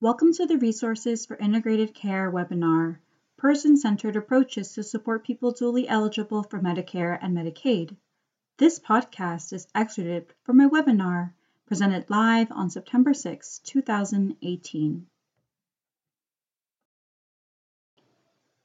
[0.00, 2.98] Welcome to the Resources for Integrated Care webinar,
[3.36, 7.96] Person-Centered Approaches to Support People Dually Eligible for Medicare and Medicaid.
[8.58, 11.32] This podcast is excerpted from a webinar
[11.66, 15.06] presented live on September 6, 2018.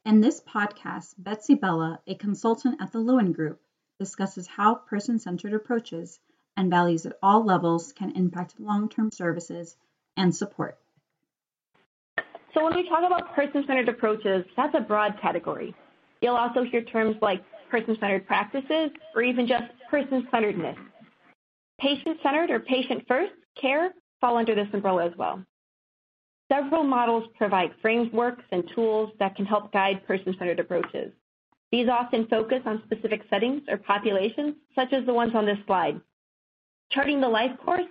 [0.05, 3.59] In this podcast, Betsy Bella, a consultant at the Lewin Group,
[3.97, 6.19] discusses how person-centered approaches
[6.55, 9.75] and values at all levels can impact long-term services
[10.15, 10.77] and support.
[12.53, 15.73] So when we talk about person-centered approaches, that's a broad category.
[16.21, 20.77] You'll also hear terms like person-centered practices or even just person-centeredness.
[21.81, 25.43] Patient-centered or patient-first care fall under this umbrella as well.
[26.51, 31.11] Several models provide frameworks and tools that can help guide person-centered approaches.
[31.71, 35.99] These often focus on specific settings or populations, such as the ones on this slide.
[36.91, 37.89] Charting the Life course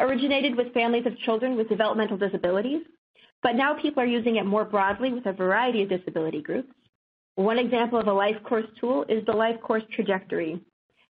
[0.00, 2.82] originated with families of children with developmental disabilities
[3.42, 6.72] but now people are using it more broadly with a variety of disability groups.
[7.36, 10.60] One example of a life course tool is the life course trajectory.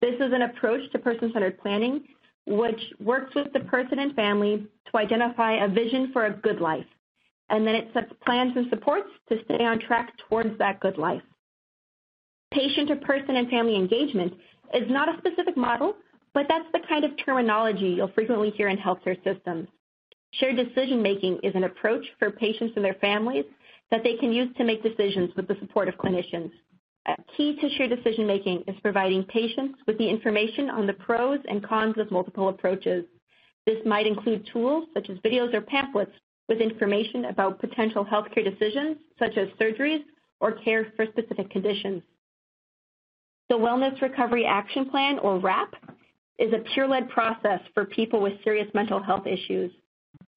[0.00, 2.04] This is an approach to person-centered planning
[2.46, 6.84] which works with the person and family to identify a vision for a good life.
[7.50, 11.22] And then it sets plans and supports to stay on track towards that good life.
[12.52, 14.34] Patient or person and family engagement
[14.74, 15.94] is not a specific model,
[16.32, 19.68] but that's the kind of terminology you'll frequently hear in healthcare systems.
[20.38, 23.44] Shared decision making is an approach for patients and their families
[23.90, 26.50] that they can use to make decisions with the support of clinicians.
[27.06, 31.38] A key to shared decision making is providing patients with the information on the pros
[31.48, 33.04] and cons of multiple approaches.
[33.66, 36.12] This might include tools such as videos or pamphlets
[36.48, 40.02] with information about potential healthcare decisions such as surgeries
[40.40, 42.02] or care for specific conditions.
[43.48, 45.74] The Wellness Recovery Action Plan, or WRAP,
[46.38, 49.70] is a peer-led process for people with serious mental health issues.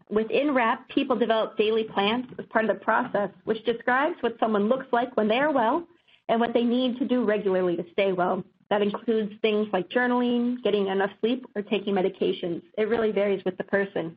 [0.09, 4.69] Within WRAP, people develop daily plans as part of the process, which describes what someone
[4.69, 5.85] looks like when they are well
[6.29, 8.43] and what they need to do regularly to stay well.
[8.69, 12.61] That includes things like journaling, getting enough sleep, or taking medications.
[12.77, 14.15] It really varies with the person.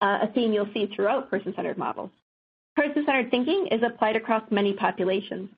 [0.00, 2.10] Uh, a theme you'll see throughout person-centered models.
[2.76, 5.48] Person-centered thinking is applied across many populations.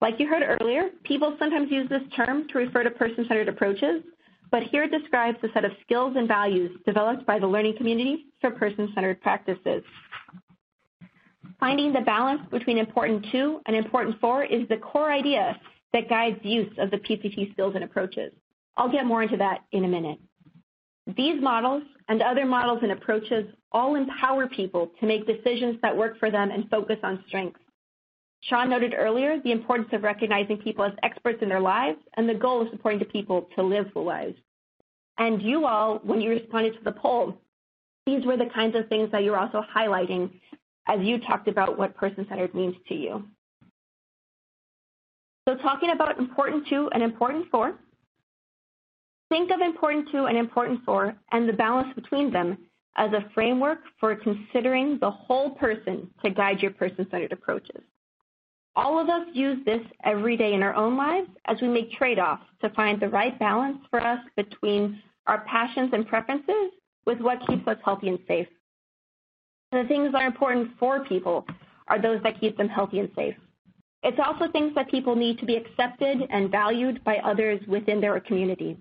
[0.00, 4.02] Like you heard earlier, people sometimes use this term to refer to person-centered approaches,
[4.54, 8.52] but here describes a set of skills and values developed by the learning community for
[8.52, 9.82] person-centered practices.
[11.58, 15.58] Finding the balance between important to and important for is the core idea
[15.92, 18.32] that guides use of the PCT skills and approaches.
[18.76, 20.20] I'll get more into that in a minute.
[21.16, 26.16] These models and other models and approaches all empower people to make decisions that work
[26.20, 27.58] for them and focus on strengths.
[28.42, 32.34] Sean noted earlier the importance of recognizing people as experts in their lives and the
[32.34, 34.36] goal of supporting the people to live full lives.
[35.18, 37.38] And you all, when you responded to the poll,
[38.06, 40.30] these were the kinds of things that you're also highlighting
[40.86, 43.24] as you talked about what person-centered means to you.
[45.48, 47.74] So talking about important to and important for,
[49.30, 52.58] think of important to and important for and the balance between them
[52.96, 57.82] as a framework for considering the whole person to guide your person-centered approaches.
[58.76, 62.42] All of us use this every day in our own lives as we make trade-offs
[62.60, 66.72] to find the right balance for us between our passions and preferences
[67.06, 68.48] with what keeps us healthy and safe.
[69.70, 71.46] The things that are important for people
[71.88, 73.36] are those that keep them healthy and safe.
[74.02, 78.18] It's also things that people need to be accepted and valued by others within their
[78.20, 78.76] community.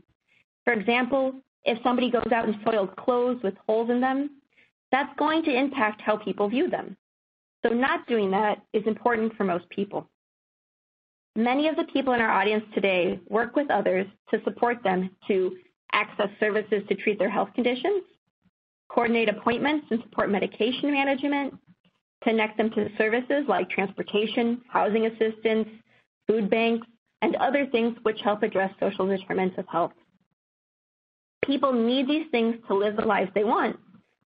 [0.64, 4.42] For example, if somebody goes out in soiled clothes with holes in them,
[4.92, 6.98] that's going to impact how people view them.
[7.66, 10.09] So not doing that is important for most people.
[11.35, 15.56] Many of the people in our audience today work with others to support them to
[15.94, 18.03] access services to treat their health conditions,
[18.90, 21.56] coordinate appointments and support medication management,
[22.23, 25.68] connect them to services like transportation, housing assistance,
[26.28, 26.85] food banks,
[27.22, 29.94] and other things which help address social determinants of health.
[31.46, 33.78] People need these things to live the lives they want,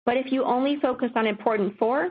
[0.04, 2.10] but if you only focus on important for,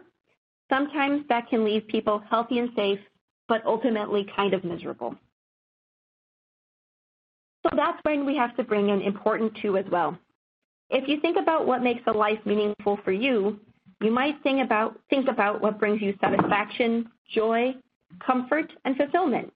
[0.72, 3.00] sometimes that can leave people healthy and safe,
[3.48, 5.16] but ultimately kind of miserable.
[7.64, 10.18] So that's when we have to bring in important to as well.
[10.90, 13.60] If you think about what makes a life meaningful for you,
[14.02, 17.76] you might think about, think about what brings you satisfaction, joy,
[18.26, 19.54] comfort, and fulfillment.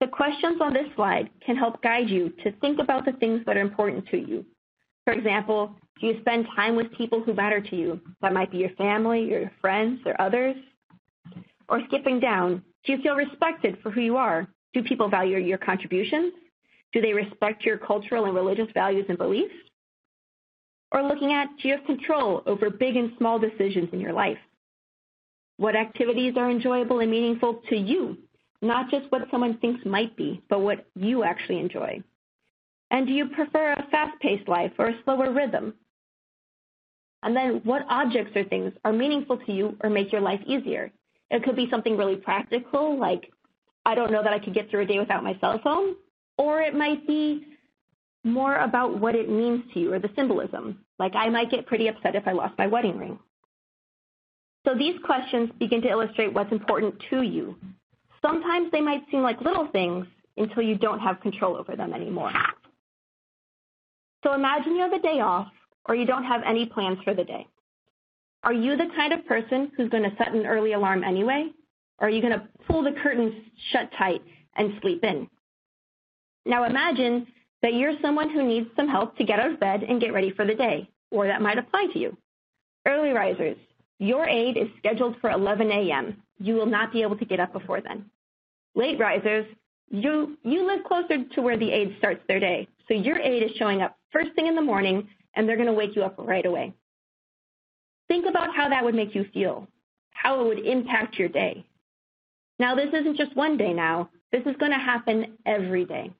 [0.00, 3.56] The questions on this slide can help guide you to think about the things that
[3.56, 4.44] are important to you.
[5.04, 8.00] For example, do you spend time with people who matter to you?
[8.22, 10.56] That might be your family, your friends, or others.
[11.68, 14.48] Or skipping down, do you feel respected for who you are?
[14.72, 16.32] Do people value your contributions?
[16.92, 19.54] Do they respect your cultural and religious values and beliefs?
[20.92, 24.38] Or looking at do you have control over big and small decisions in your life?
[25.58, 28.16] What activities are enjoyable and meaningful to you,
[28.62, 32.02] not just what someone thinks might be, but what you actually enjoy?
[32.90, 35.74] And do you prefer a fast-paced life or a slower rhythm?
[37.22, 40.90] And then what objects or things are meaningful to you or make your life easier?
[41.30, 43.30] It could be something really practical, like
[43.84, 45.94] I don't know that I could get through a day without my cell phone,
[46.38, 47.46] or it might be
[48.24, 50.84] more about what it means to you or the symbolism.
[50.98, 53.18] Like I might get pretty upset if I lost my wedding ring.
[54.66, 57.56] So these questions begin to illustrate what's important to you.
[58.20, 60.06] Sometimes they might seem like little things
[60.36, 62.32] until you don't have control over them anymore.
[64.22, 65.48] So imagine you have a day off
[65.86, 67.46] or you don't have any plans for the day.
[68.42, 71.50] Are you the kind of person who's going to set an early alarm anyway?
[71.98, 73.34] Or are you going to pull the curtains
[73.72, 74.22] shut tight
[74.56, 75.28] and sleep in?
[76.46, 77.26] Now imagine
[77.62, 80.30] that you're someone who needs some help to get out of bed and get ready
[80.30, 82.16] for the day, or that might apply to you.
[82.86, 83.58] Early risers,
[83.98, 86.22] your aid is scheduled for 11 a.m.
[86.38, 88.06] You will not be able to get up before then.
[88.74, 89.44] Late risers,
[89.90, 93.50] you, you live closer to where the aid starts their day, so your aid is
[93.56, 96.46] showing up first thing in the morning and they're going to wake you up right
[96.46, 96.72] away.
[98.08, 99.68] Think about how that would make you feel,
[100.12, 101.64] how it would impact your day.
[102.58, 104.10] Now, this isn't just one day now.
[104.32, 106.12] This is going to happen every day.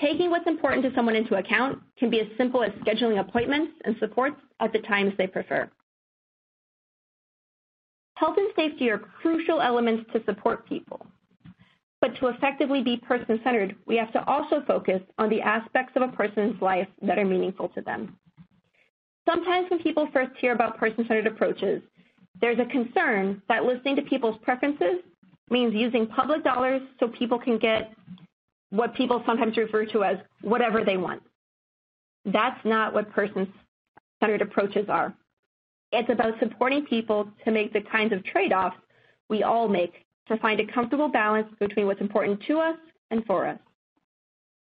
[0.00, 3.94] Taking what's important to someone into account can be as simple as scheduling appointments and
[4.00, 5.70] supports at the times they prefer.
[8.16, 11.06] Health and safety are crucial elements to support people.
[12.04, 16.08] But to effectively be person-centered, we have to also focus on the aspects of a
[16.08, 18.18] person's life that are meaningful to them.
[19.26, 21.80] Sometimes when people first hear about person-centered approaches,
[22.42, 24.98] there's a concern that listening to people's preferences
[25.48, 27.94] means using public dollars so people can get
[28.68, 31.22] what people sometimes refer to as whatever they want.
[32.26, 35.14] That's not what person-centered approaches are.
[35.90, 38.76] It's about supporting people to make the kinds of trade-offs
[39.30, 42.76] we all make to find a comfortable balance between what's important to us
[43.10, 43.58] and for us.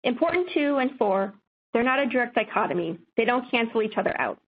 [0.04, 1.34] Important to and for,
[1.72, 2.98] they're not a direct dichotomy.
[3.16, 4.38] They don't cancel each other out.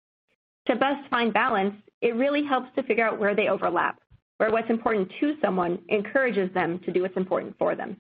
[0.67, 4.01] To best find balance, it really helps to figure out where they overlap,
[4.39, 7.97] where what's important to someone encourages them to do what's important for them.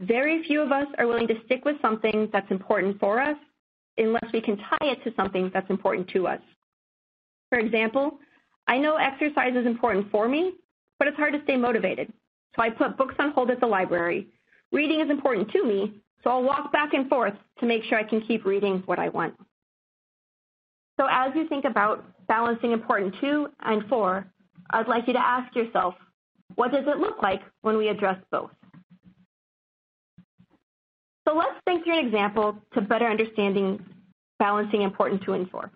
[0.00, 3.36] Very few of us are willing to stick with something that's important for us
[3.96, 6.40] unless we can tie it to something that's important to us.
[7.48, 8.18] For example,
[8.68, 10.52] I know exercise is important for me,
[10.98, 12.12] but it's hard to stay motivated.
[12.56, 14.28] So I put books on hold at the library.
[14.72, 18.04] Reading is important to me, so I'll walk back and forth to make sure I
[18.04, 19.34] can keep reading what I want.
[20.98, 24.26] So as you think about balancing important to and for,
[24.70, 25.94] I'd like you to ask yourself,
[26.56, 28.50] what does it look like when we address both?
[31.26, 33.84] So let's think through an example to better understanding
[34.38, 35.70] balancing important to and for.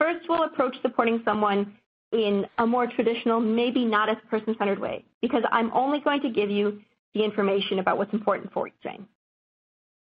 [0.00, 1.74] First, we'll approach supporting someone
[2.12, 6.50] in a more traditional, maybe not as person-centered way, because I'm only going to give
[6.50, 6.80] you
[7.14, 9.06] the information about what's important for Jane.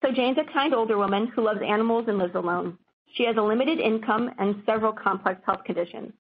[0.05, 2.79] So Jane's a kind older woman who loves animals and lives alone.
[3.15, 6.13] She has a limited income and several complex health conditions.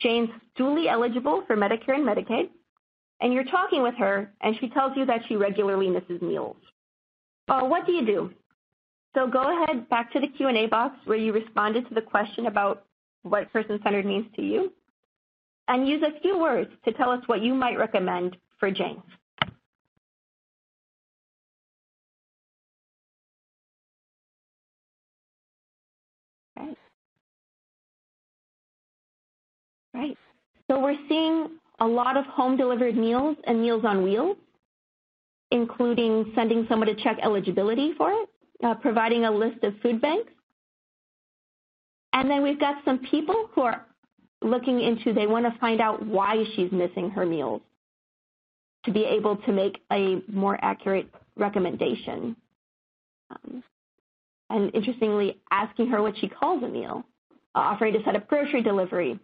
[0.00, 2.48] Jane's dually eligible for Medicare and Medicaid,
[3.20, 6.56] and you're talking with her, and she tells you that she regularly misses meals.
[7.46, 8.30] Well, what do you do?
[9.14, 12.84] So go ahead back to the Q&A box where you responded to the question about
[13.22, 14.72] what person-centered means to you,
[15.68, 19.02] and use a few words to tell us what you might recommend for Jane.
[26.56, 26.76] Right.
[29.94, 30.18] Right.
[30.68, 34.36] So we're seeing a lot of home delivered meals and meals on wheels,
[35.50, 38.28] including sending someone to check eligibility for it,
[38.62, 40.32] uh, providing a list of food banks,
[42.12, 43.86] and then we've got some people who are
[44.42, 47.62] looking into, they want to find out why she's missing her meals
[48.84, 52.34] to be able to make a more accurate recommendation.
[53.30, 53.62] Um,
[54.48, 57.04] and interestingly, asking her what she calls a meal,
[57.54, 59.18] offering to set up grocery delivery.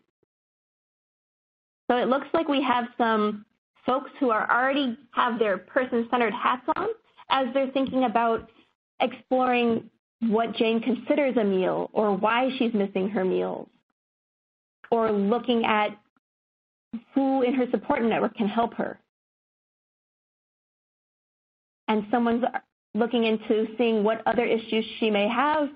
[1.90, 3.45] So it looks like we have some
[3.85, 6.88] folks who are already have their person-centered hats on
[7.31, 8.50] as they're thinking about
[9.00, 9.88] exploring
[10.21, 13.69] what Jane considers a meal or why she's missing her meals,
[14.91, 15.99] or looking at
[17.15, 18.99] who in her support network can help her.
[21.89, 22.45] And someone's
[22.95, 25.69] looking into seeing what other issues she may have.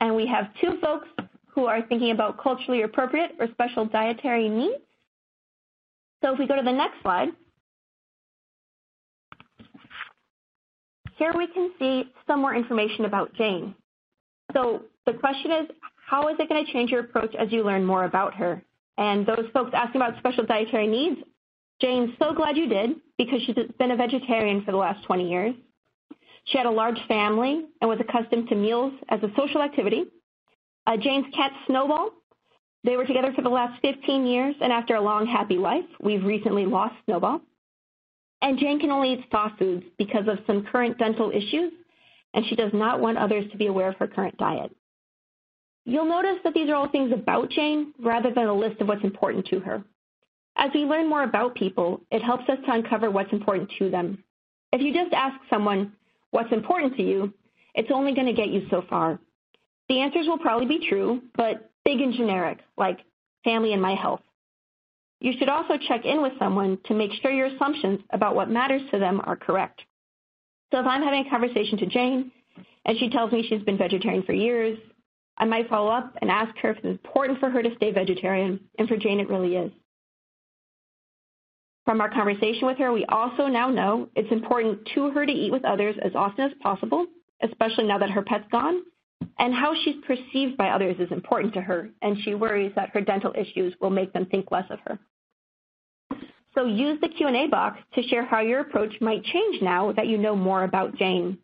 [0.00, 1.08] And we have two folks
[1.48, 4.82] who are thinking about culturally appropriate or special dietary needs.
[6.22, 7.28] So if we go to the next slide,
[11.16, 13.74] here we can see some more information about Jane.
[14.52, 15.70] So the question is,
[16.06, 18.62] how is it going to change your approach as you learn more about her?
[18.98, 21.20] And those folks asking about special dietary needs,
[21.80, 25.54] Jane's so glad you did because she's been a vegetarian for the last 20 years.
[26.44, 30.04] She had a large family and was accustomed to meals as a social activity.
[30.86, 32.10] Uh, Jane's cat Snowball,
[32.84, 36.24] they were together for the last 15 years, and after a long, happy life, we've
[36.24, 37.40] recently lost Snowball.
[38.42, 41.72] And Jane can only eat soft foods because of some current dental issues,
[42.34, 44.74] and she does not want others to be aware of her current diet.
[45.84, 49.04] You'll notice that these are all things about Jane rather than a list of what's
[49.04, 49.82] important to her.
[50.56, 54.22] As we learn more about people, it helps us to uncover what's important to them.
[54.72, 55.92] If you just ask someone
[56.30, 57.32] what's important to you,
[57.74, 59.18] it's only going to get you so far.
[59.88, 63.00] The answers will probably be true, but big and generic, like
[63.42, 64.20] family and my health.
[65.20, 68.82] You should also check in with someone to make sure your assumptions about what matters
[68.90, 69.82] to them are correct.
[70.72, 72.30] So if I'm having a conversation to Jane
[72.84, 74.78] and she tells me she's been vegetarian for years,
[75.36, 78.60] I might follow up and ask her if it's important for her to stay vegetarian,
[78.78, 79.72] and for Jane it really is.
[81.86, 85.50] From our conversation with her, we also now know it's important to her to eat
[85.50, 87.06] with others as often as possible,
[87.42, 88.82] especially now that her pet's gone,
[89.38, 93.00] and how she's perceived by others is important to her, and she worries that her
[93.00, 94.98] dental issues will make them think less of her.
[96.54, 100.18] So use the Q&A box to share how your approach might change now that you
[100.18, 101.38] know more about Jane.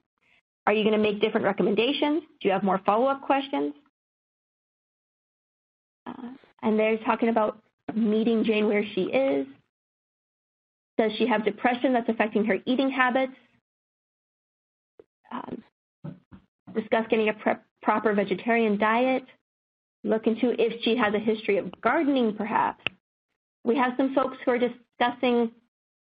[0.66, 2.22] Are you going to make different recommendations?
[2.40, 3.72] Do you have more follow-up questions?
[6.06, 6.30] Uh,
[6.62, 7.58] and they're talking about
[7.94, 9.46] meeting Jane where she is.
[10.98, 13.32] Does she have depression that's affecting her eating habits?
[15.30, 15.62] Um,
[16.74, 19.24] discuss getting a proper vegetarian diet.
[20.04, 22.82] Look into if she has a history of gardening, perhaps.
[23.64, 24.58] We have some folks who are
[24.98, 25.50] discussing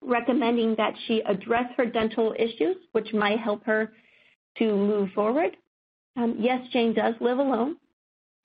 [0.03, 3.93] recommending that she address her dental issues, which might help her
[4.59, 5.57] to move forward.
[6.17, 7.77] Um, yes, Jane does live alone.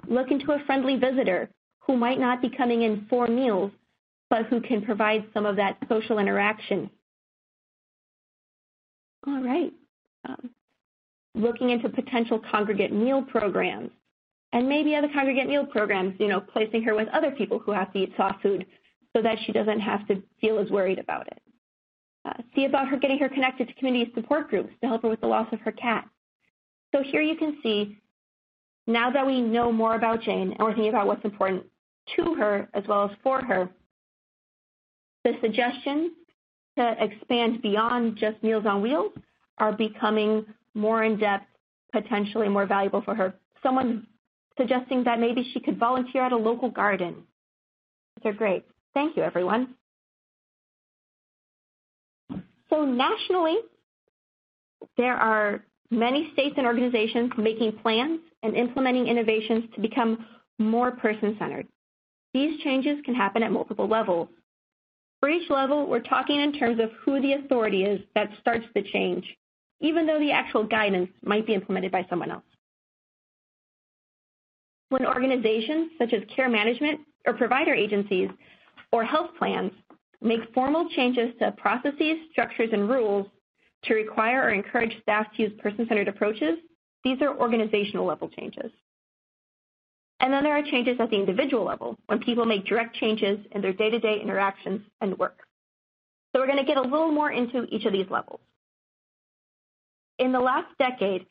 [0.08, 1.50] Look into a friendly visitor
[1.80, 3.72] who might not be coming in for meals,
[4.30, 6.90] but who can provide some of that social interaction.
[9.28, 9.72] All right.
[10.28, 10.50] Um,
[11.36, 13.92] looking into potential congregate meal programs
[14.52, 17.92] and maybe other congregate meal programs, you know, placing her with other people who have
[17.94, 18.66] to eat soft food
[19.16, 21.42] so that she doesn't have to feel as worried about it.
[22.26, 25.22] Uh, see about her getting her connected to community support groups to help her with
[25.22, 26.08] the loss of her cat.
[26.94, 27.98] So here you can see,
[28.88, 31.64] now that we know more about Jane and we're thinking about what's important
[32.16, 33.70] to her as well as for her,
[35.24, 36.12] the suggestions
[36.78, 39.12] to expand beyond just Meals on Wheels
[39.58, 41.46] are becoming more in-depth,
[41.92, 43.36] potentially more valuable for her.
[43.62, 44.08] Someone
[44.58, 47.16] suggesting that maybe she could volunteer at a local garden.
[48.22, 48.66] They're great.
[48.94, 49.76] Thank you, everyone.
[52.70, 53.58] So nationally,
[54.98, 60.26] there are many states and organizations making plans and implementing innovations to become
[60.60, 61.68] more person-centered.
[62.34, 64.28] These changes can happen at multiple levels.
[65.20, 68.82] For each level, we're talking in terms of who the authority is that starts the
[68.82, 69.26] change,
[69.80, 72.44] even though the actual guidance might be implemented by someone else.
[74.90, 78.30] When organizations such as care management or provider agencies
[78.94, 79.72] or health plans
[80.22, 83.26] make formal changes to processes, structures, and rules
[83.86, 86.60] to require or encourage staff to use person-centered approaches,
[87.04, 88.72] these are organizational level changes.
[90.20, 93.62] And then there are changes at the individual level when people make direct changes in
[93.62, 95.40] their day-to-day interactions and work.
[96.32, 98.40] So we're going to get a little more into each of these levels.
[100.20, 101.26] In the last decade,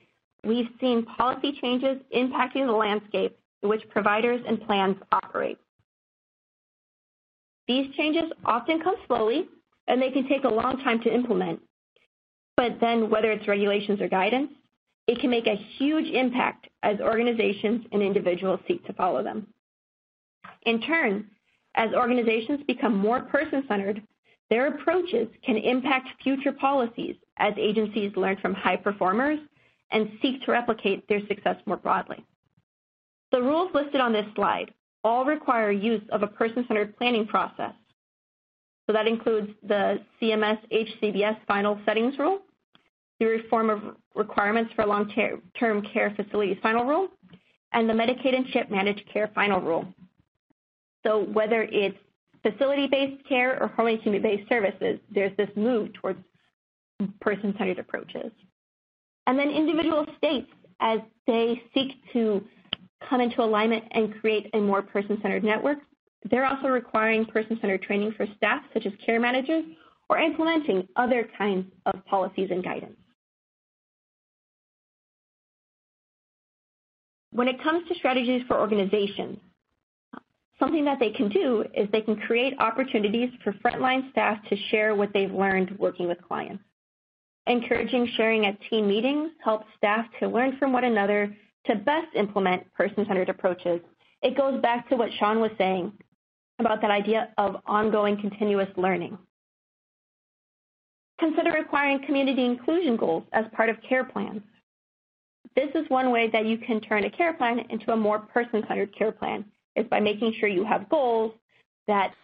[0.45, 5.59] we've seen policy changes impacting the landscape in which providers and plans operate.
[7.73, 9.49] These changes often come slowly,
[9.89, 11.59] and they can take a long time to implement.
[12.55, 14.51] But then, whether it's regulations or guidance,
[15.07, 19.47] it can make a huge impact as organizations and individuals seek to follow them.
[20.67, 21.31] In turn,
[21.75, 24.03] as organizations become more person-centered,
[24.51, 29.39] their approaches can impact future policies as agencies learn from high performers
[29.93, 32.23] and seek to replicate their success more broadly.
[33.31, 34.75] The rules listed on this slide
[35.05, 37.73] all require use of a person-centered planning process.
[38.87, 42.41] So that includes the CMS HCBS final settings rule,
[43.21, 47.09] the reform of requirements for long-term care facilities final rule,
[47.73, 49.87] and the Medicaid and CHIP managed care final rule.
[51.05, 51.97] So whether it's
[52.43, 56.19] facility-based care or home community-based services, there's this move towards
[57.21, 58.33] person-centered approaches.
[59.27, 62.45] And then individual states, as they seek to
[63.09, 65.79] come into alignment and create a more person-centered network.
[66.31, 69.65] They're also requiring person-centered training for staff, such as care managers,
[70.09, 72.97] or implementing other kinds of policies and guidance.
[77.33, 79.39] When it comes to strategies for organizations,
[80.59, 84.95] something that they can do is they can create opportunities for frontline staff to share
[84.95, 86.63] what they've learned working with clients.
[87.47, 91.35] Encouraging sharing at team meetings helps staff to learn from one another
[91.67, 93.81] to best implement person-centered approaches.
[94.23, 95.93] It goes back to what Sean was saying
[96.59, 99.19] about that idea of ongoing continuous learning.
[101.19, 104.43] Consider requiring community inclusion goals as part of care plans.
[105.55, 108.97] This is one way that you can turn a care plan into a more person-centered
[108.97, 109.45] care plan,
[109.77, 111.33] is by making sure you have goals
[111.87, 112.15] that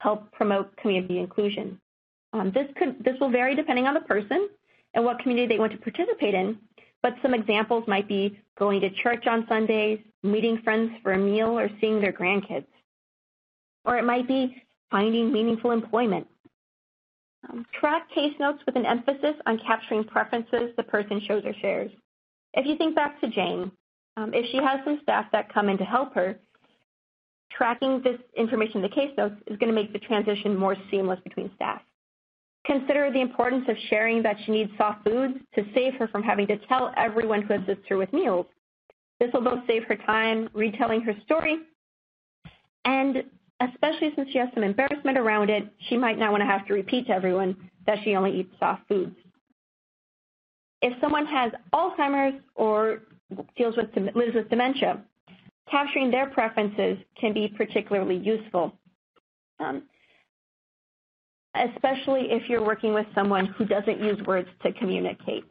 [0.00, 1.80] help promote community inclusion.
[2.32, 4.48] Um, this, could, this will vary depending on the person
[4.94, 6.58] and what community they want to participate in,
[7.02, 11.58] but some examples might be going to church on Sundays, meeting friends for a meal,
[11.58, 12.66] or seeing their grandkids.
[13.84, 16.26] Or it might be finding meaningful employment.
[17.48, 21.90] Um, track case notes with an emphasis on capturing preferences the person shows or shares.
[22.54, 23.70] If you think back to Jane,
[24.16, 26.38] um, if she has some staff that come in to help her,
[27.52, 31.20] tracking this information in the case notes is going to make the transition more seamless
[31.22, 31.80] between staff.
[32.68, 36.46] Consider the importance of sharing that she needs soft foods to save her from having
[36.48, 38.44] to tell everyone who assists her with meals.
[39.18, 41.60] This will both save her time retelling her story,
[42.84, 43.24] and
[43.60, 46.74] especially since she has some embarrassment around it, she might not want to have to
[46.74, 47.56] repeat to everyone
[47.86, 49.16] that she only eats soft foods.
[50.82, 53.00] If someone has Alzheimer's or
[53.56, 55.00] deals with lives with dementia,
[55.70, 58.74] capturing their preferences can be particularly useful,
[59.58, 59.84] um,
[61.54, 65.44] especially if you're working with someone who doesn't use words to communicate.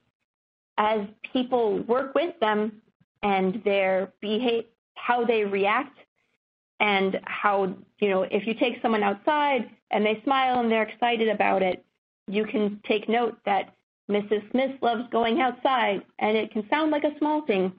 [0.78, 1.02] As
[1.34, 2.82] people work with them
[3.24, 5.98] and their behave, how they react,
[6.80, 11.28] and how, you know, if you take someone outside and they smile and they're excited
[11.28, 11.84] about it,
[12.28, 13.74] you can take note that
[14.10, 14.50] Mrs.
[14.52, 17.74] Smith loves going outside, and it can sound like a small thing.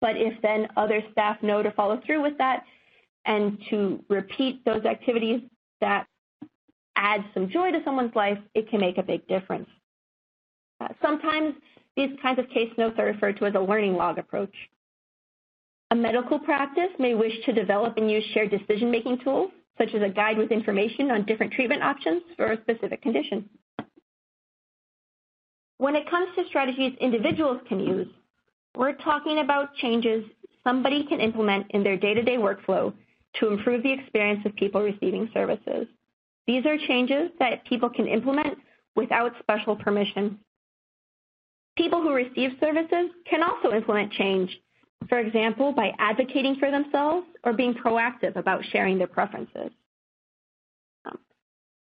[0.00, 2.64] But if then other staff know to follow through with that
[3.24, 5.42] and to repeat those activities
[5.80, 6.06] that
[6.98, 9.68] add some joy to someone's life, it can make a big difference.
[10.80, 11.54] Uh, sometimes
[11.96, 14.54] these kinds of case notes are referred to as a learning log approach.
[15.90, 20.08] A medical practice may wish to develop and use shared decision-making tools, such as a
[20.08, 23.48] guide with information on different treatment options for a specific condition.
[25.78, 28.08] When it comes to strategies individuals can use,
[28.76, 30.24] we're talking about changes
[30.64, 32.92] somebody can implement in their day-to-day workflow
[33.40, 35.86] to improve the experience of people receiving services.
[36.48, 38.56] These are changes that people can implement
[38.96, 40.38] without special permission.
[41.76, 44.58] People who receive services can also implement change,
[45.10, 49.70] for example, by advocating for themselves or being proactive about sharing their preferences.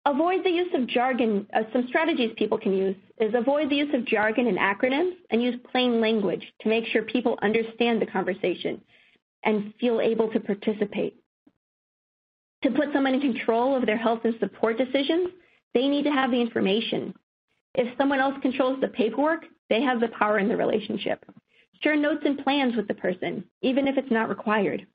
[0.05, 1.47] Avoid the use of jargon.
[1.53, 5.43] Uh, some strategies people can use is avoid the use of jargon and acronyms and
[5.43, 8.81] use plain language to make sure people understand the conversation
[9.45, 11.22] and feel able to participate.
[12.63, 15.31] To put someone in control of their health and support decisions,
[15.75, 17.15] they need to have the information.
[17.75, 21.25] If someone else controls the paperwork, they have the power in the relationship.
[21.83, 24.87] Share notes and plans with the person, even if it's not required.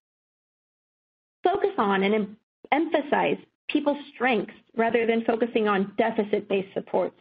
[1.44, 2.38] Focus on and
[2.72, 3.38] emphasize
[3.70, 7.20] people's strengths rather than focusing on deficit-based supports.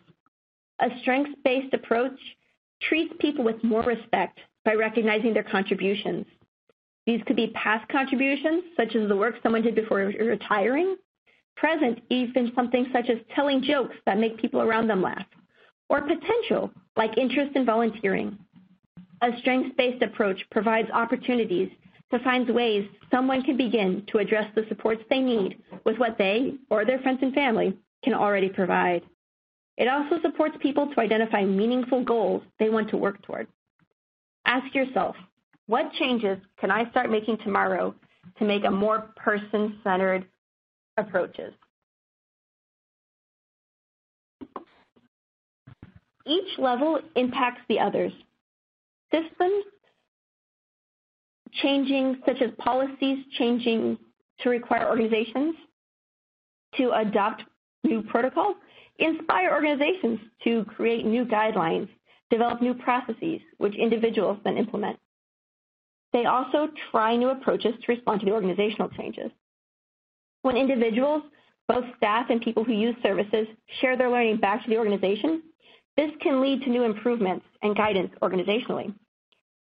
[0.80, 2.18] A strengths-based approach
[2.82, 6.26] treats people with more respect by recognizing their contributions.
[7.06, 10.96] These could be past contributions, such as the work someone did before retiring,
[11.56, 15.26] present, even something such as telling jokes that make people around them laugh,
[15.88, 18.36] or potential, like interest in volunteering.
[19.22, 21.70] A strengths-based approach provides opportunities
[22.10, 26.54] to find ways someone can begin to address the supports they need with what they
[26.70, 29.02] or their friends and family can already provide.
[29.76, 33.46] It also supports people to identify meaningful goals they want to work toward.
[34.44, 35.16] Ask yourself,
[35.66, 37.94] what changes can I start making tomorrow
[38.38, 40.26] to make a more person-centered
[40.96, 41.52] approaches?
[46.24, 48.12] Each level impacts the others.
[49.12, 49.64] Systems
[51.62, 53.98] changing, such as policies changing
[54.40, 55.54] to require organizations
[56.76, 57.44] to adopt
[57.84, 58.56] new protocols,
[58.98, 61.88] inspire organizations to create new guidelines,
[62.30, 64.98] develop new processes, which individuals then implement.
[66.12, 69.30] They also try new approaches to respond to the organizational changes.
[70.42, 71.22] When individuals,
[71.68, 73.46] both staff and people who use services,
[73.80, 75.42] share their learning back to the organization,
[75.96, 78.94] this can lead to new improvements and guidance organizationally.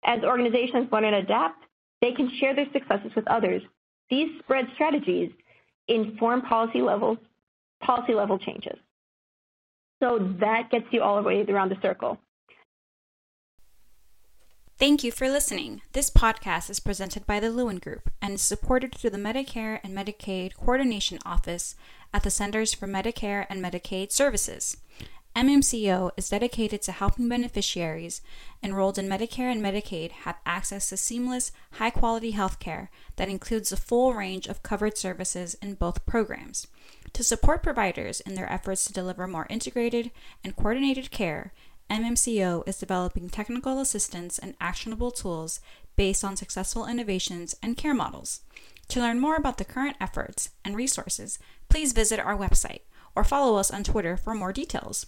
[0.05, 1.65] As organizations learn and adapt,
[2.01, 3.63] they can share their successes with others.
[4.11, 5.31] These spread strategies
[5.89, 7.19] inform policy levels,
[7.81, 8.79] policy level changes.
[10.03, 12.19] So that gets you all the way around the circle.
[14.79, 15.81] Thank you for listening.
[15.95, 19.97] This podcast is presented by the Lewin Group and is supported through the Medicare and
[19.97, 21.77] Medicaid Coordination Office
[22.13, 24.77] at the Centers for Medicare and Medicaid Services.
[25.35, 28.21] MMCO is dedicated to helping beneficiaries
[28.63, 33.73] enrolled in Medicare and Medicaid have access to seamless, high quality health care that includes
[33.73, 36.67] a full range of covered services in both programs.
[37.15, 40.11] To support providers in their efforts to deliver more integrated
[40.45, 41.55] and coordinated care,
[41.91, 45.61] MMCO is developing technical assistance and actionable tools
[45.95, 48.41] based on successful innovations and care models.
[48.89, 52.81] To learn more about the current efforts and resources, please visit our website
[53.15, 55.07] or follow us on Twitter for more details.